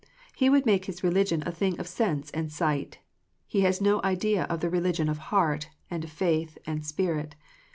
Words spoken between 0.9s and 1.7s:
religion a